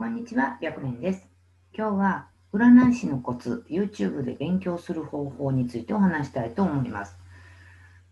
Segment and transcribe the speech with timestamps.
[0.00, 1.28] こんにちは、白蓮です。
[1.74, 7.18] 今日は占い師のコツ、YouTube で勉強する方法についてお話したいと思います。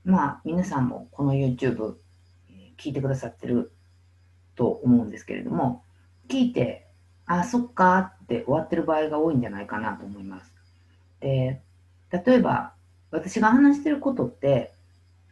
[0.05, 1.95] まあ、皆さんもこの YouTube
[2.77, 3.73] 聞いてくださってる
[4.55, 5.83] と思うんですけれども、
[6.29, 6.89] 聞いて、
[7.25, 10.53] あ、そっかって終わってる場合が多いんじゃないかなと思います。
[11.21, 11.63] で、
[12.11, 12.75] 例えば、
[13.11, 14.75] 私が話してることって、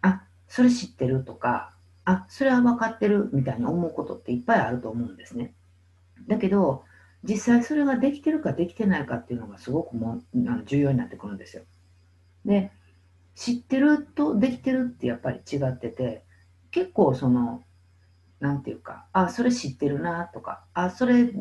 [0.01, 1.75] あ、それ知ってるとか、
[2.07, 5.53] あ、それは分かってるみたいに思うことっていっぱいあると思うんですね。
[6.29, 6.85] だけど、
[7.23, 11.65] 実際それができてるかできてないかっていうのがすごくもあの重要になってくるんですよ。
[12.45, 12.71] で、
[13.35, 16.25] 知ってるとできてるってやっぱり違ってて、
[16.71, 17.65] 結構その、
[18.41, 21.33] なんていうか、あ、それ知ってるなとか、あ、それ、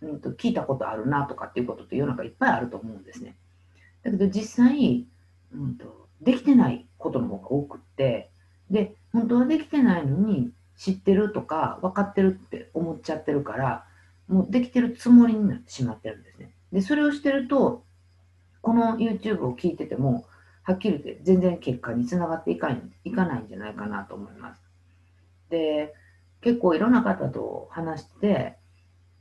[0.00, 3.36] うん、と聞いたことあるなとかっていうことって世の中いっぱいあると思うんですね。
[4.02, 5.06] だけど実際、
[5.52, 8.30] うんと、できてないことの方が多くって、
[8.70, 13.86] で、本当はできてないのに知ってるとか分かってるって思っちゃってるから、
[14.32, 16.54] もうできてるつもりになってしまってるんですね。
[16.72, 17.84] で、それをしてると、
[18.62, 20.24] この YouTube を聞いてても、
[20.62, 22.70] はっきり言って全然結果につながっていか
[23.04, 24.62] いかないんじゃないかなと思います。
[25.50, 25.94] で、
[26.40, 28.56] 結構いろんな方と話して、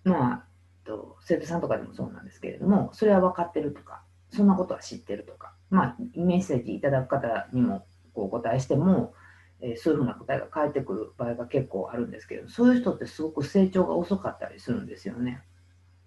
[0.04, 0.45] まあ、
[0.86, 9.14] と生徒さんとかでもそうなんですけれども、それは分かってるとか、そんなことは知ってるとか、まあ、メッセージいただく方にもこうお答えしても、
[9.62, 15.44] えそういうふうな答えが返ってくる場合が結構あるんですけど、そういう人ってすごく成長が遅かったりするんですよね。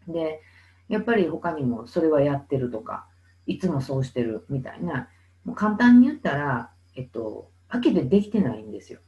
[0.09, 0.41] で、
[0.89, 3.07] やっぱり他にもそれはやってるとか、
[3.47, 5.09] いつもそうしてるみたいな、
[5.45, 9.01] もう簡単に言ったら、えっと、はっきりできてないんですよ。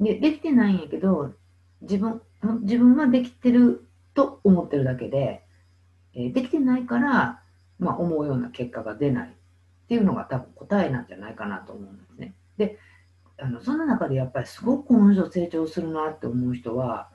[0.00, 1.34] で、できてないんやけど、
[1.82, 2.22] 自分、
[2.62, 5.42] 自分はできてると思ってるだけで、
[6.14, 7.42] えできてないから、
[7.78, 9.32] まあ、思うような結果が出ないっ
[9.88, 12.34] ていうのが多分答えなんじゃないかなと思うんですね。
[12.56, 12.78] で、
[13.42, 17.08] あのその中でやっぱりすごくこの人成長するなって思う人は、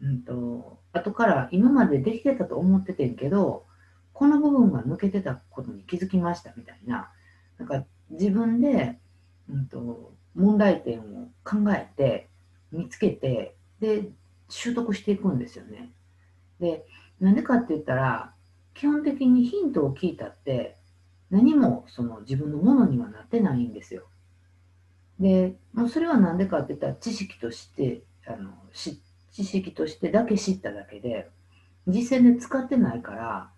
[0.00, 3.66] うんと、後から今までできてたと思っててんけど
[4.14, 7.10] この部分が抜けてたことに気づきましたみたいな
[7.58, 8.98] なんか自分で、
[9.50, 12.28] うんと、問題点を考えて
[12.72, 14.08] 見つけてで
[14.48, 15.90] 習得していくんですよね。
[16.58, 16.86] で
[17.20, 18.32] なんでかって言ったら
[18.72, 20.76] 基本的にヒントを聞いたって
[21.30, 24.06] 何もその自分のものにはなってないんですよ。
[25.20, 28.98] で、もうそれは何でかって言ったら知識としてあの知
[29.44, 31.28] 識としてだけ知っただけで
[31.86, 33.50] 実践で使ってないから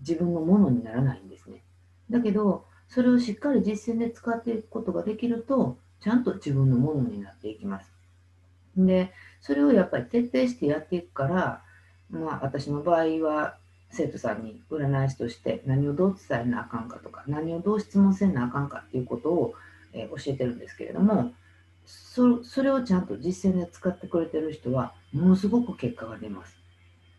[0.00, 1.62] 自分のものにならないんですね。
[2.10, 7.92] だけどそれをしっかり実践で使っていくことができるとちゃんと自分のものになっていきます。
[8.76, 11.62] でそれをやっぱり徹底してやっていくから
[12.10, 13.56] まあ私の場合は
[13.90, 19.54] 生徒さんに占い師として何をどう伝えなあかんかとか何をどう質問せなあかんかっていうことを
[19.96, 21.32] え教えてるんですけれども
[21.84, 26.56] それをちゃんと実践で使ってくれてる人はものすごく結果が出ます。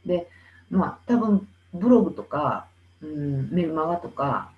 [0.05, 0.29] で
[0.69, 2.67] まあ多分ブログとか、
[3.01, 4.51] うん、メルマガとか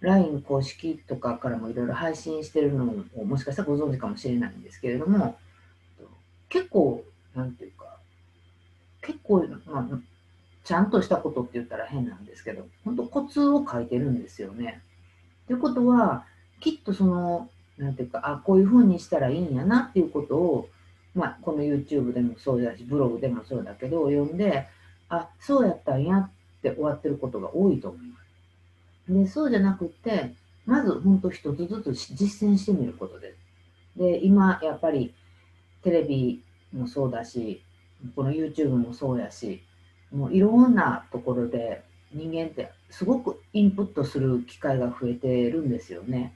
[0.00, 2.84] LINE 公式とかからもいろいろ配信してるの
[3.16, 5.38] をもしかしたらご存知かもしれないんですけれども
[6.48, 7.04] 結構
[7.34, 7.96] なんていうか
[9.00, 9.98] 結構、まあ、
[10.64, 14.82] ちゃんとしたことって言ったら変なんですけど本当コツを書いてるんですよね。
[15.46, 16.24] ということは
[16.60, 17.48] きっとその
[17.78, 20.68] なんていうか、あ、こういうふうにしたらいいんやなっていうことを、
[21.14, 24.66] まあ、この YouTube でもそうだし、ブログでもそうだけど、読んで、
[25.08, 26.30] あ、そうやったんやっ
[26.62, 29.12] て終わってることが多いと思います。
[29.12, 30.34] で、そうじゃなくて、
[30.66, 33.98] まず本当一つずつ実践してみることです。
[33.98, 35.14] で、今やっぱり
[35.82, 37.62] テレビもそうだし、
[38.14, 39.62] この YouTube もそうやし、
[40.12, 41.82] もういろんなところで
[42.12, 46.34] 人間ってすごくインプットする機会が増えてるんですよね。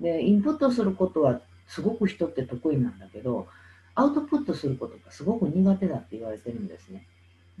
[0.00, 3.48] で、インプットすることはすごく人って得意なんだけど、
[3.94, 7.04] アウトプットすることがすごく苦手だって言われてるんですね。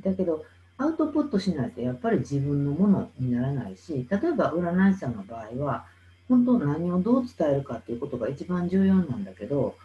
[0.00, 0.44] だけど、
[0.76, 5.86] アウトプットしないとやっぱり自分のものにならないし、例えば占い師さんの場合は、
[6.28, 9.76] 本当何をどう伝えるかっていうことが一番重要なんだけど、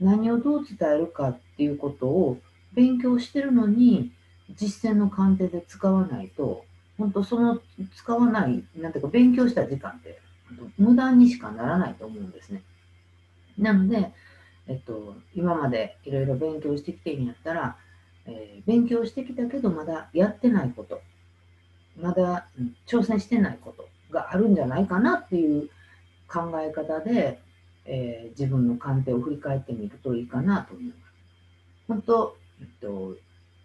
[0.00, 2.38] 何をどう伝えるかっていうことを
[2.72, 4.12] 勉強してるのに、
[4.56, 6.64] 実践の鑑定で使わないと、
[6.96, 7.60] 本当その
[7.96, 10.18] 使わない、なんていうか勉強した時間って
[10.78, 12.62] 無駄にしかならないと思うんですね。
[13.58, 14.12] なので、
[14.66, 17.76] えっと、今までいろいろ勉強してきてるんやったら、
[18.26, 21.00] えー、勉強してきたけどまだやってないこと、
[22.00, 25.70] まだ、うん、挑戦してないことがあるんじゃないかなっていう
[26.28, 27.40] 考え方で、
[27.86, 30.98] えー、自分の鑑定を振り返ってみるといいかなと思います。
[31.88, 33.16] 本当、えっと、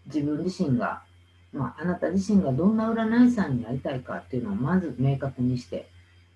[0.06, 1.04] 自分自身が、
[1.52, 5.90] まあ、あなた自身がどんな占い師さんになりたいかっていうのをまず明確にして、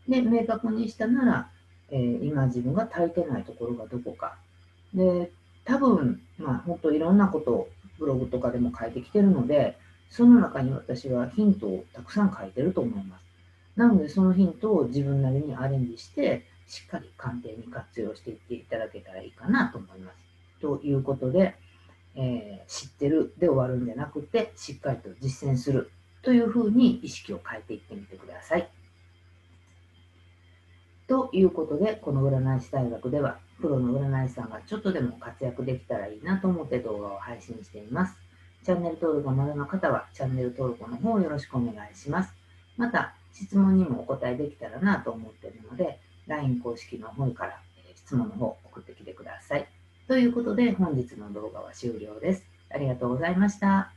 [0.07, 1.49] で、明確にしたなら、
[1.89, 4.37] えー、今自分が足りてないところがどこか。
[4.93, 5.31] で、
[5.65, 7.69] 多分、まあ、本当いろんなことを
[7.99, 9.77] ブログとかでも書いてきてるので、
[10.09, 13.23] その中に私はヒントをたくさん書いてると思います。
[13.75, 20.17] なので、そのヒントを自分なりにアレンジして、しっかり鑑定に活用していっていただけたらいいかなと思います。
[20.61, 21.55] ということで、
[22.15, 25.91] えー、知ってるで終わるんじゃなくて、しっかりと実践する
[26.23, 28.69] というふうに意識を変えていってみてください。
[31.07, 38.15] ということで、この占い師大学では、プロの占い師さんがちょっとでも活躍できたらいいなと思って動画を配信しています。
[38.63, 42.33] チャンネル登録がまだの方は、チャンネル登録の方よろしくお願いします。
[42.75, 47.61] また、質問にもお答えできたらなと思っているので、LINE 公式の方から
[47.95, 49.67] 質問の方送ってきてください。
[50.07, 52.43] ということで、本日の動画は終了です。
[52.69, 53.96] ありがとうございました。